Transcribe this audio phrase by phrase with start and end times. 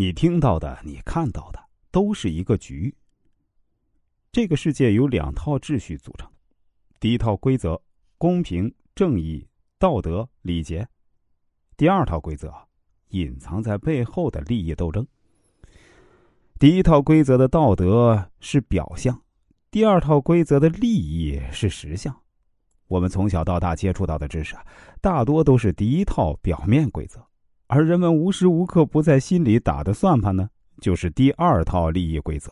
[0.00, 1.58] 你听到的，你看到的，
[1.90, 2.94] 都是一个局。
[4.30, 6.30] 这个世界由两套秩序组成：
[7.00, 7.82] 第一套规则，
[8.16, 9.44] 公平、正义、
[9.76, 10.84] 道德、礼节；
[11.76, 12.54] 第二套规则，
[13.08, 15.04] 隐藏在背后的利益斗争。
[16.60, 19.20] 第一套规则的道德是表象，
[19.68, 22.16] 第二套规则的利益是实相。
[22.86, 24.54] 我们从小到大接触到的知识，
[25.00, 27.20] 大多都是第一套表面规则，
[27.68, 30.48] 而人们无时无刻不在心里打的算盘呢，
[30.80, 32.50] 就是第二套利益规则。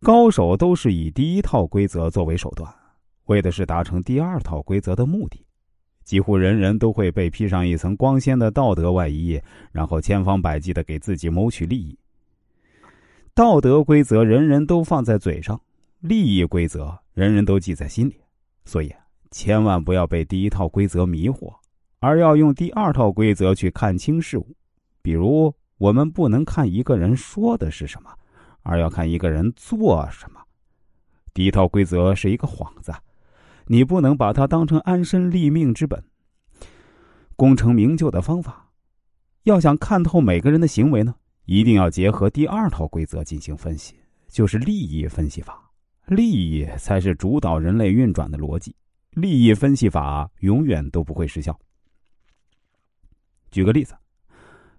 [0.00, 2.72] 高手都是以第一套规则作为手段，
[3.26, 5.44] 为的是达成第二套规则的目的。
[6.04, 9.38] 几乎人人都会被披上一层光鲜的道德外衣，
[9.72, 11.98] 然后千方百计的给自己谋取利益。
[13.34, 15.60] 道德规则人人都放在嘴上，
[16.00, 18.14] 利益规则人人都记在心里，
[18.64, 18.92] 所以。
[19.30, 21.54] 千万不要被第一套规则迷惑，
[22.00, 24.54] 而要用第二套规则去看清事物。
[25.02, 28.10] 比如，我们不能看一个人说的是什么，
[28.62, 30.40] 而要看一个人做什么。
[31.32, 32.92] 第一套规则是一个幌子，
[33.66, 36.02] 你不能把它当成安身立命之本、
[37.36, 38.70] 功成名就的方法。
[39.44, 41.14] 要想看透每个人的行为呢，
[41.46, 43.94] 一定要结合第二套规则进行分析，
[44.28, 45.70] 就是利益分析法。
[46.06, 48.74] 利益才是主导人类运转的逻辑。
[49.12, 51.58] 利益分析法永远都不会失效。
[53.50, 53.94] 举个例子，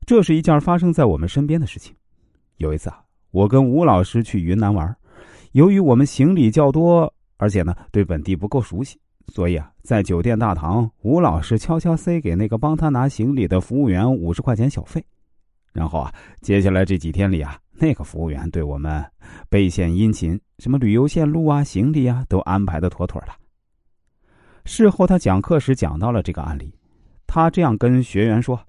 [0.06, 1.96] 这是一件发生在我们身边的事情。
[2.58, 4.96] 有一次啊，我跟吴老师去云南玩，
[5.54, 15.04] 由于我们行李较多，而且呢对本地不够熟悉，所以啊，在酒店大堂，吴老师悄悄塞给那个帮他拿行李的服务员五十块钱小费。
[15.72, 19.06] 然后啊，接下来这几天里啊，那个服务员对我们
[19.50, 23.28] 备献殷勤，什么旅游线路啊、行李啊，都安排的妥妥的。
[24.66, 26.74] 事后，他讲课时讲到了这个案例。
[27.32, 28.60] 他这样跟学员说：“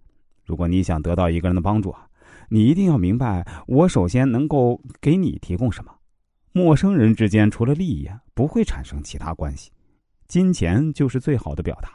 [0.45, 2.07] 如果你想得到一个人的帮助啊，
[2.51, 5.91] 你一定要明白，我首先能够给你提供什么。
[6.53, 9.71] 陌生人之间除了利益，不会产生其他关系。
[10.29, 11.89] 金钱就是最好的表达。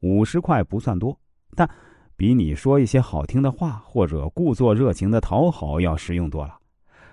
[0.00, 1.14] 五十块不算多，
[1.54, 1.68] 但
[2.16, 6.58] 比你说一些好听的话或者故作热情的讨好要实用多了。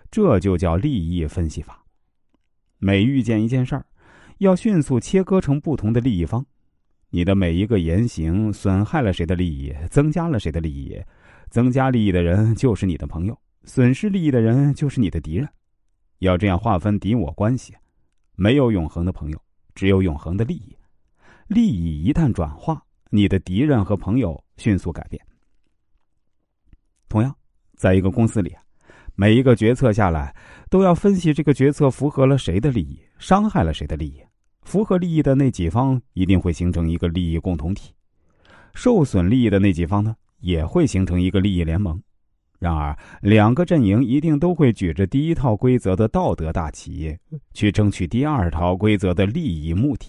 [0.09, 1.83] 这就叫利益分析法。
[2.77, 3.85] 每遇见一件事儿。”
[4.39, 6.45] 要迅速切割成不同的利益方，
[7.11, 11.01] 你的每一个言行损害了谁的利益，增加了谁的利益，
[11.49, 15.49] 增加利益的人就是你的朋友，损失利益的人就是你的敌人。
[16.19, 17.73] 要这样划分敌我关系，
[18.35, 19.41] 没有永恒的朋友，
[19.73, 20.75] 只有永恒的利益。
[21.47, 25.19] 利益一旦转化，你的敌人和朋友迅速改变。
[27.07, 27.35] 同样，
[27.75, 28.55] 在一个公司里。
[29.15, 30.33] 每一个决策下来，
[30.69, 34.21] 都要分析这个决策符合了谁的利益，伤害了谁的利益。
[34.61, 37.93] 符合利益的那几方一定会形成一个利益共同体，
[38.73, 42.01] 受损利益的那几方呢，也会形成一个利益联盟。
[42.59, 47.17] 然而，两个阵营一定都会举着第一套规则的道德大旗，
[47.53, 50.07] 去争取第二套规则的利益目的。